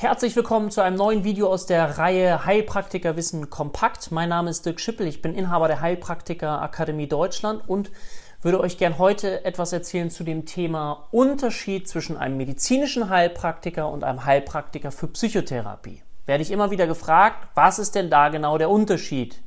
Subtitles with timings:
[0.00, 4.10] Herzlich willkommen zu einem neuen Video aus der Reihe Heilpraktiker Wissen kompakt.
[4.10, 7.90] Mein Name ist Dirk Schippel, ich bin Inhaber der Heilpraktiker Akademie Deutschland und
[8.40, 14.02] würde euch gern heute etwas erzählen zu dem Thema Unterschied zwischen einem medizinischen Heilpraktiker und
[14.02, 16.02] einem Heilpraktiker für Psychotherapie.
[16.24, 19.42] Werde ich immer wieder gefragt, was ist denn da genau der Unterschied?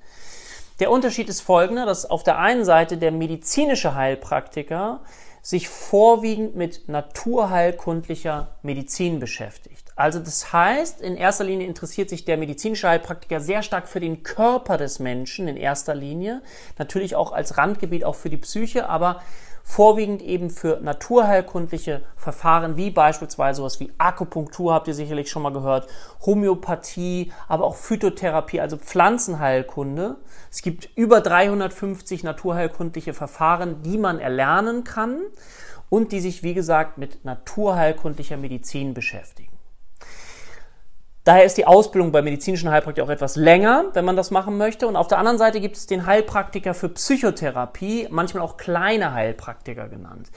[0.80, 5.02] Der Unterschied ist folgender, dass auf der einen Seite der medizinische Heilpraktiker
[5.44, 9.92] sich vorwiegend mit naturheilkundlicher Medizin beschäftigt.
[9.96, 14.24] Also das heißt, in erster Linie interessiert sich der medizinische Heilpraktiker sehr stark für den
[14.24, 16.42] Körper des Menschen in erster Linie,
[16.80, 19.22] natürlich auch als Randgebiet auch für die Psyche, aber
[19.64, 25.54] vorwiegend eben für naturheilkundliche Verfahren, wie beispielsweise sowas wie Akupunktur, habt ihr sicherlich schon mal
[25.54, 25.88] gehört,
[26.26, 30.18] Homöopathie, aber auch Phytotherapie, also Pflanzenheilkunde.
[30.52, 35.22] Es gibt über 350 naturheilkundliche Verfahren, die man erlernen kann
[35.90, 39.53] und die sich, wie gesagt, mit naturheilkundlicher Medizin beschäftigen.
[41.24, 44.88] Daher ist die Ausbildung bei medizinischen Heilpraktikern auch etwas länger, wenn man das machen möchte.
[44.88, 49.88] Und auf der anderen Seite gibt es den Heilpraktiker für Psychotherapie, manchmal auch kleine Heilpraktiker
[49.88, 50.30] genannt.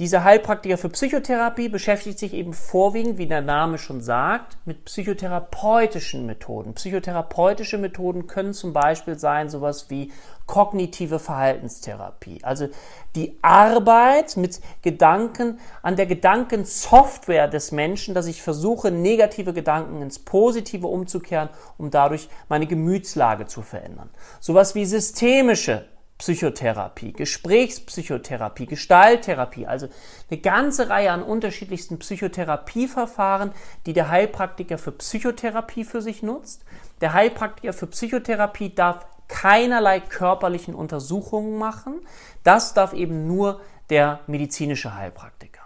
[0.00, 6.24] Dieser Heilpraktiker für Psychotherapie beschäftigt sich eben vorwiegend, wie der Name schon sagt, mit psychotherapeutischen
[6.24, 6.72] Methoden.
[6.72, 10.10] Psychotherapeutische Methoden können zum Beispiel sein sowas wie
[10.46, 12.68] kognitive Verhaltenstherapie, also
[13.14, 20.18] die Arbeit mit Gedanken an der Gedankensoftware des Menschen, dass ich versuche, negative Gedanken ins
[20.18, 24.08] Positive umzukehren, um dadurch meine Gemütslage zu verändern.
[24.40, 25.84] Sowas wie systemische
[26.20, 29.88] Psychotherapie, Gesprächspsychotherapie, Gestalttherapie, also
[30.30, 33.52] eine ganze Reihe an unterschiedlichsten Psychotherapieverfahren,
[33.86, 36.66] die der Heilpraktiker für Psychotherapie für sich nutzt.
[37.00, 42.02] Der Heilpraktiker für Psychotherapie darf keinerlei körperlichen Untersuchungen machen.
[42.42, 45.59] Das darf eben nur der medizinische Heilpraktiker.